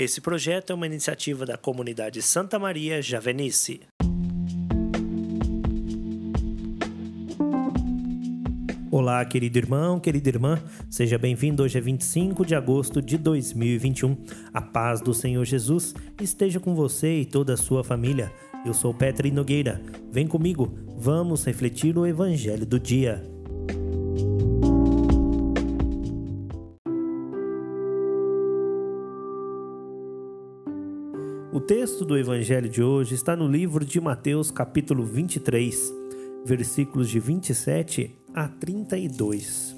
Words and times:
Esse 0.00 0.18
projeto 0.18 0.70
é 0.70 0.74
uma 0.74 0.86
iniciativa 0.86 1.44
da 1.44 1.58
comunidade 1.58 2.22
Santa 2.22 2.58
Maria 2.58 3.02
Javenice. 3.02 3.82
Olá, 8.90 9.22
querido 9.26 9.58
irmão, 9.58 10.00
querida 10.00 10.30
irmã, 10.30 10.58
seja 10.88 11.18
bem-vindo. 11.18 11.62
Hoje 11.62 11.76
é 11.76 11.82
25 11.82 12.46
de 12.46 12.54
agosto 12.54 13.02
de 13.02 13.18
2021. 13.18 14.16
A 14.54 14.62
paz 14.62 15.02
do 15.02 15.12
Senhor 15.12 15.44
Jesus 15.44 15.94
esteja 16.18 16.58
com 16.58 16.74
você 16.74 17.20
e 17.20 17.26
toda 17.26 17.52
a 17.52 17.58
sua 17.58 17.84
família. 17.84 18.32
Eu 18.64 18.72
sou 18.72 18.94
Petri 18.94 19.30
Nogueira. 19.30 19.82
Vem 20.10 20.26
comigo, 20.26 20.78
vamos 20.96 21.44
refletir 21.44 21.98
o 21.98 22.06
Evangelho 22.06 22.64
do 22.64 22.80
dia. 22.80 23.22
O 31.52 31.58
texto 31.58 32.04
do 32.04 32.16
Evangelho 32.16 32.68
de 32.68 32.80
hoje 32.80 33.16
está 33.16 33.34
no 33.34 33.48
livro 33.48 33.84
de 33.84 34.00
Mateus, 34.00 34.52
capítulo 34.52 35.02
23, 35.02 35.92
versículos 36.44 37.10
de 37.10 37.18
27 37.18 38.16
a 38.32 38.46
32. 38.46 39.76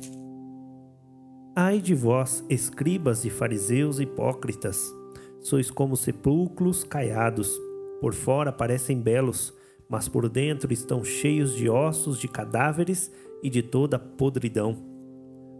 Ai 1.57 1.81
de 1.81 1.95
vós, 1.95 2.45
escribas 2.51 3.25
e 3.25 3.31
fariseus 3.31 4.01
hipócritas, 4.01 4.95
sois 5.41 5.71
como 5.71 5.97
sepulcros 5.97 6.85
caiados, 6.85 7.59
por 8.03 8.13
fora 8.13 8.53
parecem 8.53 9.01
belos, 9.01 9.55
mas 9.89 10.09
por 10.09 10.29
dentro 10.29 10.75
estão 10.75 11.03
cheios 11.03 11.57
de 11.57 11.71
ossos 11.71 12.19
de 12.19 12.29
cadáveres 12.29 13.11
e 13.43 13.49
de 13.49 13.63
toda 13.63 13.99
podridão. 13.99 14.77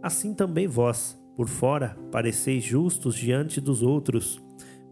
Assim 0.03 0.35
também 0.35 0.67
vós, 0.67 1.17
por 1.35 1.47
fora, 1.47 1.97
pareceis 2.11 2.63
justos 2.63 3.15
diante 3.15 3.59
dos 3.59 3.81
outros, 3.81 4.39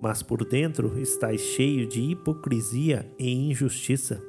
mas 0.02 0.24
por 0.24 0.44
dentro 0.44 1.00
estáis 1.00 1.42
cheio 1.42 1.86
de 1.86 2.02
hipocrisia 2.02 3.10
e 3.20 3.32
injustiça. 3.32 4.22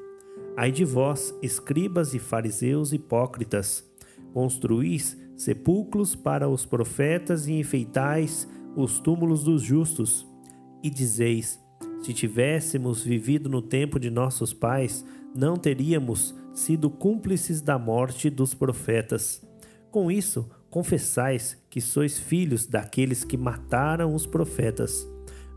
Ai 0.57 0.71
de 0.71 0.85
vós, 0.85 1.35
escribas 1.41 2.13
e 2.13 2.19
fariseus 2.19 2.93
hipócritas, 2.93 3.91
construís 4.35 5.17
sepulcros 5.35 6.15
para 6.15 6.49
os 6.49 6.67
profetas 6.67 7.47
e 7.47 7.55
enfeitais 7.55 8.47
os 8.77 8.99
túmulos 9.01 9.45
dos 9.45 9.63
justos, 9.63 10.27
e 10.83 10.91
dizeis: 10.91 11.59
Se 12.03 12.13
tivéssemos 12.13 13.03
vivido 13.03 13.49
no 13.49 13.63
tempo 13.63 13.99
de 13.99 14.11
nossos 14.11 14.53
pais, 14.53 15.05
não 15.35 15.57
teríamos 15.57 16.35
sido 16.53 16.91
cúmplices 16.91 17.63
da 17.63 17.79
morte 17.79 18.29
dos 18.29 18.53
profetas. 18.53 19.43
Com 19.91 20.11
isso, 20.11 20.49
confessais 20.71 21.57
que 21.71 21.81
sois 21.81 22.19
filhos 22.19 22.67
daqueles 22.67 23.25
que 23.25 23.37
mataram 23.37 24.15
os 24.15 24.27
profetas. 24.27 25.07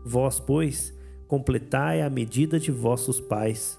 Vós, 0.08 0.38
pois, 0.38 0.96
completai 1.26 2.00
a 2.00 2.08
medida 2.08 2.60
de 2.60 2.70
vossos 2.70 3.20
pais. 3.20 3.76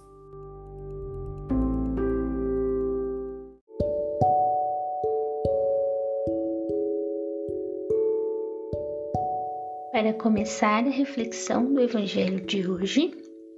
Para 9.93 10.13
começar 10.15 10.85
a 10.85 10.89
reflexão 10.89 11.73
do 11.73 11.79
Evangelho 11.79 12.41
de 12.41 12.69
hoje, 12.69 13.09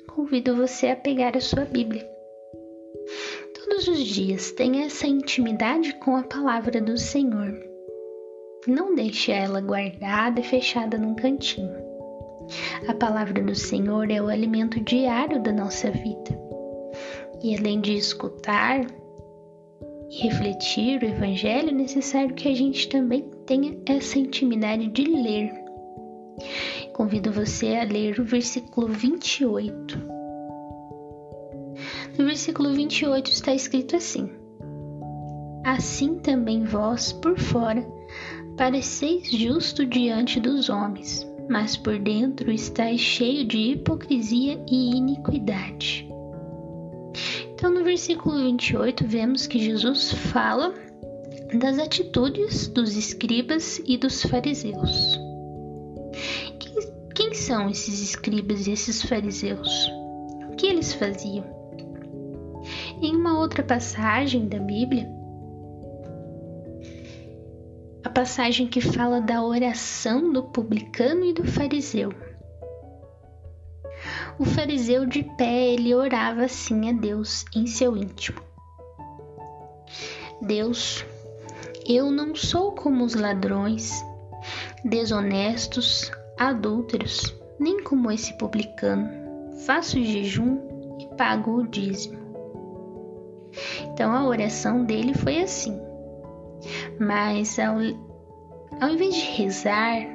convido 0.07 0.55
você 0.55 0.89
a 0.89 0.95
pegar 0.95 1.35
a 1.35 1.41
sua 1.41 1.65
Bíblia. 1.65 2.07
Todos 3.55 3.87
os 3.87 3.97
dias 3.97 4.51
tenha 4.51 4.85
essa 4.85 5.07
intimidade 5.07 5.93
com 5.93 6.15
a 6.15 6.21
palavra 6.21 6.79
do 6.79 6.95
Senhor. 6.99 7.51
Não 8.67 8.93
deixe 8.93 9.31
ela 9.31 9.59
guardada 9.59 10.39
e 10.39 10.43
fechada 10.43 10.99
num 10.99 11.15
cantinho. 11.15 11.88
A 12.88 12.94
palavra 12.94 13.42
do 13.42 13.55
Senhor 13.55 14.09
é 14.09 14.22
o 14.22 14.28
alimento 14.28 14.80
diário 14.80 15.42
da 15.42 15.52
nossa 15.52 15.92
vida. 15.92 16.39
E 17.44 17.55
além 17.55 17.80
de 17.80 17.94
escutar 17.94 18.81
e 20.10 20.23
refletir 20.23 21.02
o 21.02 21.05
Evangelho, 21.05 21.70
é 21.70 21.73
necessário 21.73 22.33
que 22.33 22.48
a 22.49 22.55
gente 22.55 22.89
também 22.89 23.30
tenha 23.45 23.77
essa 23.86 24.20
intimidade 24.20 24.88
de 24.88 25.04
ler 25.04 25.70
Convido 26.93 27.32
você 27.32 27.76
a 27.77 27.83
ler 27.83 28.20
o 28.20 28.23
versículo 28.23 28.88
28. 28.88 29.98
No 32.17 32.26
versículo 32.26 32.73
28 32.73 33.32
está 33.32 33.54
escrito 33.54 33.95
assim: 33.95 34.30
Assim 35.65 36.15
também 36.20 36.64
vós, 36.64 37.14
por 37.14 37.38
fora, 37.38 37.86
pareceis 38.58 39.30
justo 39.32 39.86
diante 39.86 40.39
dos 40.39 40.70
homens, 40.70 41.26
mas 41.49 41.76
por 41.76 41.98
dentro 41.98 42.52
estáis 42.52 43.02
cheio 43.02 43.43
de 43.43 43.58
hipocrisia 43.58 44.64
e 44.70 44.95
iniquidade. 44.95 46.08
Então, 47.54 47.73
no 47.73 47.83
versículo 47.83 48.37
28, 48.37 49.05
vemos 49.05 49.48
que 49.48 49.59
Jesus 49.59 50.11
fala 50.11 50.73
das 51.59 51.80
atitudes 51.80 52.67
dos 52.67 52.95
escribas 52.95 53.82
e 53.86 53.98
dos 53.98 54.21
fariseus. 54.21 55.20
Quem 57.15 57.33
são 57.33 57.70
esses 57.70 57.99
escribas 58.02 58.67
e 58.67 58.71
esses 58.71 59.02
fariseus? 59.02 59.92
O 60.52 60.55
que 60.55 60.67
eles 60.67 60.93
faziam? 60.93 61.43
Em 63.02 63.15
uma 63.15 63.39
outra 63.39 63.64
passagem 63.64 64.48
da 64.48 64.59
Bíblia, 64.59 65.09
a 68.09 68.11
passagem 68.11 68.65
que 68.65 68.81
fala 68.81 69.21
da 69.21 69.43
oração 69.43 70.33
do 70.33 70.42
publicano 70.42 71.23
e 71.25 71.31
do 71.31 71.45
fariseu. 71.45 72.11
O 74.39 74.45
fariseu 74.45 75.05
de 75.05 75.21
pé, 75.37 75.73
ele 75.73 75.93
orava 75.93 76.45
assim 76.45 76.89
a 76.89 76.92
Deus 76.92 77.45
em 77.55 77.67
seu 77.67 77.95
íntimo. 77.95 78.42
Deus, 80.42 81.05
eu 81.87 82.09
não 82.09 82.33
sou 82.33 82.71
como 82.71 83.05
os 83.05 83.14
ladrões, 83.14 84.03
desonestos, 84.83 86.11
adúlteros, 86.36 87.36
nem 87.59 87.83
como 87.83 88.09
esse 88.09 88.36
publicano. 88.39 89.08
Faço 89.67 90.03
jejum 90.03 90.97
e 90.99 91.15
pago 91.15 91.58
o 91.58 91.67
dízimo. 91.67 92.17
Então 93.83 94.11
a 94.11 94.26
oração 94.26 94.83
dele 94.83 95.14
foi 95.14 95.43
assim. 95.43 95.89
Mas 96.99 97.58
ao, 97.59 97.75
ao 98.81 98.89
invés 98.89 99.15
de 99.15 99.31
rezar, 99.42 100.08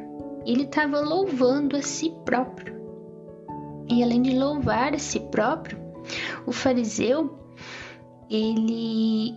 ele 0.46 0.64
estava 0.64 1.00
louvando 1.00 1.76
a 1.76 1.82
si 1.82 2.10
próprio. 2.24 2.74
E 3.88 4.02
além 4.02 4.22
de 4.22 4.38
louvar 4.38 4.94
a 4.94 4.98
si 4.98 5.20
próprio, 5.20 5.78
o 6.46 6.52
fariseu 6.52 7.38
ele 8.30 9.34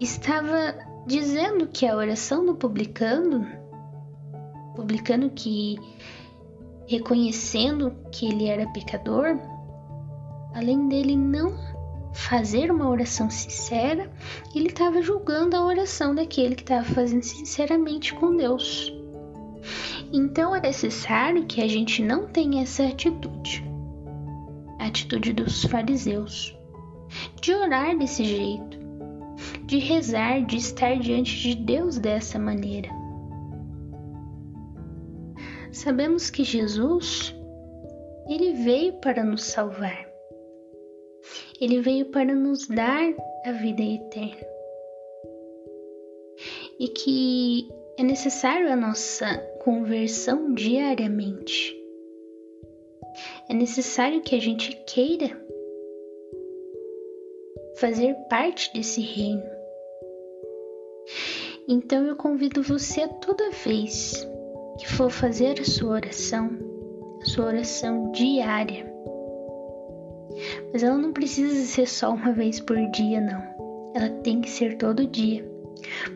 estava 0.00 0.74
dizendo 1.06 1.66
que 1.66 1.86
a 1.86 1.96
oração 1.96 2.44
do 2.44 2.54
publicano 2.54 3.46
publicano 4.74 5.30
que, 5.30 5.76
reconhecendo 6.86 7.94
que 8.10 8.26
ele 8.26 8.46
era 8.46 8.70
pecador, 8.72 9.38
além 10.54 10.88
dele 10.88 11.16
não 11.16 11.52
fazer 12.30 12.70
uma 12.70 12.88
oração 12.88 13.28
sincera, 13.28 14.08
ele 14.54 14.68
estava 14.68 15.02
julgando 15.02 15.56
a 15.56 15.64
oração 15.64 16.14
daquele 16.14 16.54
que 16.54 16.62
estava 16.62 16.84
fazendo 16.84 17.24
sinceramente 17.24 18.14
com 18.14 18.36
Deus. 18.36 18.92
Então 20.12 20.54
é 20.54 20.60
necessário 20.60 21.44
que 21.46 21.60
a 21.60 21.66
gente 21.66 22.00
não 22.00 22.28
tenha 22.28 22.62
essa 22.62 22.84
atitude, 22.84 23.64
a 24.78 24.86
atitude 24.86 25.32
dos 25.32 25.64
fariseus, 25.64 26.56
de 27.42 27.52
orar 27.52 27.98
desse 27.98 28.22
jeito, 28.22 28.78
de 29.66 29.78
rezar, 29.78 30.40
de 30.46 30.56
estar 30.56 31.00
diante 31.00 31.36
de 31.36 31.56
Deus 31.56 31.98
dessa 31.98 32.38
maneira. 32.38 32.90
Sabemos 35.72 36.30
que 36.30 36.44
Jesus, 36.44 37.34
ele 38.28 38.52
veio 38.52 38.92
para 39.00 39.24
nos 39.24 39.42
salvar. 39.42 40.09
Ele 41.60 41.80
veio 41.80 42.06
para 42.06 42.34
nos 42.34 42.66
dar 42.66 43.12
a 43.44 43.52
vida 43.52 43.82
eterna. 43.82 44.46
E 46.78 46.88
que 46.88 47.68
é 47.98 48.02
necessário 48.02 48.72
a 48.72 48.76
nossa 48.76 49.36
conversão 49.62 50.54
diariamente. 50.54 51.76
É 53.48 53.54
necessário 53.54 54.22
que 54.22 54.34
a 54.34 54.40
gente 54.40 54.74
queira 54.86 55.38
fazer 57.76 58.14
parte 58.28 58.72
desse 58.72 59.00
reino. 59.00 59.42
Então 61.68 62.06
eu 62.06 62.16
convido 62.16 62.62
você 62.62 63.06
toda 63.20 63.50
vez 63.50 64.26
que 64.78 64.88
for 64.88 65.10
fazer 65.10 65.60
a 65.60 65.64
sua 65.64 65.90
oração, 65.92 66.50
a 67.20 67.24
sua 67.26 67.46
oração 67.46 68.10
diária. 68.12 68.89
Mas 70.72 70.82
ela 70.82 70.96
não 70.96 71.12
precisa 71.12 71.64
ser 71.66 71.86
só 71.86 72.12
uma 72.12 72.32
vez 72.32 72.60
por 72.60 72.76
dia, 72.90 73.20
não. 73.20 73.92
Ela 73.94 74.08
tem 74.22 74.40
que 74.40 74.50
ser 74.50 74.76
todo 74.76 75.06
dia. 75.06 75.44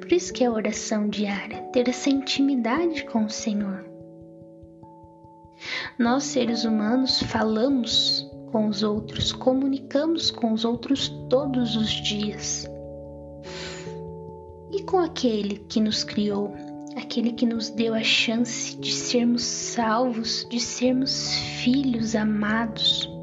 Por 0.00 0.12
isso 0.12 0.32
que 0.32 0.44
é 0.44 0.46
a 0.46 0.52
oração 0.52 1.08
diária, 1.08 1.62
ter 1.72 1.88
essa 1.88 2.10
intimidade 2.10 3.04
com 3.04 3.24
o 3.24 3.30
Senhor. 3.30 3.84
Nós, 5.98 6.24
seres 6.24 6.64
humanos, 6.64 7.22
falamos 7.22 8.30
com 8.50 8.68
os 8.68 8.82
outros, 8.82 9.32
comunicamos 9.32 10.30
com 10.30 10.52
os 10.52 10.64
outros 10.64 11.08
todos 11.28 11.76
os 11.76 11.88
dias. 11.88 12.68
E 14.70 14.82
com 14.82 14.98
aquele 14.98 15.58
que 15.68 15.80
nos 15.80 16.04
criou, 16.04 16.54
aquele 16.96 17.32
que 17.32 17.46
nos 17.46 17.70
deu 17.70 17.94
a 17.94 18.02
chance 18.02 18.76
de 18.76 18.92
sermos 18.92 19.42
salvos, 19.42 20.46
de 20.50 20.60
sermos 20.60 21.32
filhos 21.62 22.14
amados. 22.14 23.13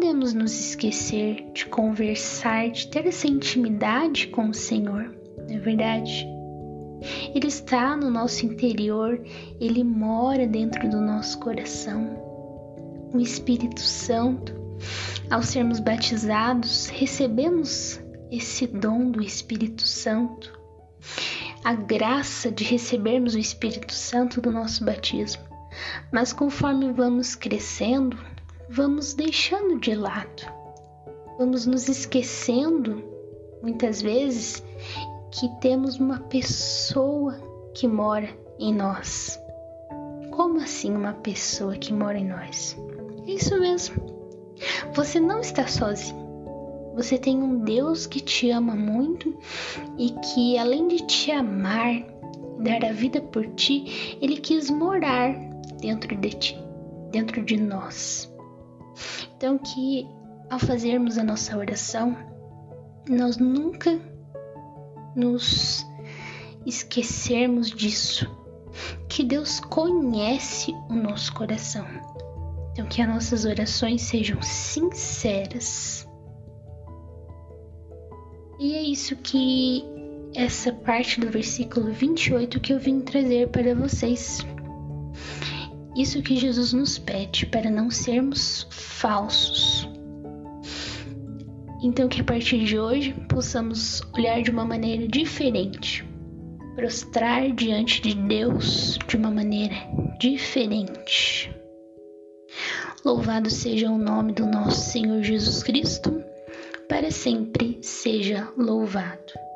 Podemos 0.00 0.32
nos 0.32 0.58
esquecer 0.58 1.44
de 1.52 1.66
conversar, 1.66 2.70
de 2.70 2.86
ter 2.86 3.06
essa 3.06 3.26
intimidade 3.26 4.28
com 4.28 4.48
o 4.48 4.54
Senhor, 4.54 5.14
não 5.46 5.54
é 5.54 5.58
verdade? 5.58 6.26
Ele 7.34 7.46
está 7.46 7.94
no 7.98 8.08
nosso 8.08 8.46
interior, 8.46 9.22
ele 9.60 9.84
mora 9.84 10.46
dentro 10.46 10.88
do 10.88 11.02
nosso 11.02 11.38
coração. 11.40 12.16
O 13.12 13.20
Espírito 13.20 13.82
Santo, 13.82 14.54
ao 15.30 15.42
sermos 15.42 15.78
batizados, 15.78 16.86
recebemos 16.86 18.00
esse 18.30 18.66
dom 18.66 19.10
do 19.10 19.22
Espírito 19.22 19.82
Santo, 19.82 20.58
a 21.62 21.74
graça 21.74 22.50
de 22.50 22.64
recebermos 22.64 23.34
o 23.34 23.38
Espírito 23.38 23.92
Santo 23.92 24.40
do 24.40 24.50
nosso 24.50 24.82
batismo. 24.82 25.42
Mas 26.10 26.32
conforme 26.32 26.90
vamos 26.90 27.34
crescendo, 27.34 28.16
vamos 28.72 29.14
deixando 29.14 29.80
de 29.80 29.96
lado, 29.96 30.46
vamos 31.36 31.66
nos 31.66 31.88
esquecendo, 31.88 33.02
muitas 33.60 34.00
vezes, 34.00 34.62
que 35.32 35.48
temos 35.60 35.98
uma 35.98 36.20
pessoa 36.20 37.36
que 37.74 37.88
mora 37.88 38.28
em 38.60 38.72
nós. 38.72 39.36
Como 40.30 40.60
assim 40.60 40.94
uma 40.94 41.14
pessoa 41.14 41.76
que 41.76 41.92
mora 41.92 42.16
em 42.16 42.28
nós? 42.28 42.78
É 43.26 43.32
isso 43.32 43.58
mesmo. 43.58 43.96
Você 44.94 45.18
não 45.18 45.40
está 45.40 45.66
sozinho. 45.66 46.30
Você 46.94 47.18
tem 47.18 47.42
um 47.42 47.64
Deus 47.64 48.06
que 48.06 48.20
te 48.20 48.50
ama 48.50 48.76
muito 48.76 49.36
e 49.98 50.10
que, 50.10 50.56
além 50.56 50.86
de 50.86 51.06
te 51.06 51.32
amar 51.32 51.92
e 51.92 52.04
dar 52.62 52.84
a 52.84 52.92
vida 52.92 53.20
por 53.20 53.46
ti, 53.54 54.16
ele 54.20 54.36
quis 54.36 54.70
morar 54.70 55.34
dentro 55.80 56.16
de 56.16 56.30
ti, 56.30 56.58
dentro 57.10 57.42
de 57.42 57.56
nós. 57.56 58.29
Então, 59.36 59.58
que 59.58 60.06
ao 60.48 60.58
fazermos 60.58 61.16
a 61.16 61.24
nossa 61.24 61.56
oração, 61.56 62.16
nós 63.08 63.36
nunca 63.36 63.98
nos 65.14 65.86
esquecermos 66.66 67.70
disso, 67.70 68.28
que 69.08 69.24
Deus 69.24 69.60
conhece 69.60 70.72
o 70.88 70.94
nosso 70.94 71.32
coração. 71.32 71.86
Então, 72.72 72.86
que 72.86 73.02
as 73.02 73.08
nossas 73.08 73.44
orações 73.44 74.02
sejam 74.02 74.40
sinceras. 74.42 76.06
E 78.58 78.74
é 78.74 78.82
isso 78.82 79.16
que 79.16 79.84
essa 80.34 80.72
parte 80.72 81.20
do 81.20 81.30
versículo 81.30 81.92
28 81.92 82.60
que 82.60 82.72
eu 82.72 82.78
vim 82.78 83.00
trazer 83.00 83.48
para 83.48 83.74
vocês. 83.74 84.46
Isso 85.96 86.22
que 86.22 86.36
Jesus 86.36 86.72
nos 86.72 86.98
pede 86.98 87.46
para 87.46 87.68
não 87.68 87.90
sermos 87.90 88.66
falsos. 88.70 89.88
Então, 91.82 92.08
que 92.08 92.20
a 92.20 92.24
partir 92.24 92.64
de 92.64 92.78
hoje 92.78 93.14
possamos 93.28 94.02
olhar 94.14 94.42
de 94.42 94.50
uma 94.50 94.64
maneira 94.64 95.08
diferente, 95.08 96.04
prostrar 96.76 97.50
diante 97.52 98.02
de 98.02 98.14
Deus 98.14 98.98
de 99.08 99.16
uma 99.16 99.30
maneira 99.30 99.74
diferente. 100.18 101.50
Louvado 103.04 103.48
seja 103.48 103.90
o 103.90 103.96
nome 103.96 104.32
do 104.32 104.46
nosso 104.46 104.90
Senhor 104.90 105.22
Jesus 105.22 105.62
Cristo, 105.62 106.22
para 106.86 107.10
sempre 107.10 107.78
seja 107.80 108.48
louvado. 108.56 109.49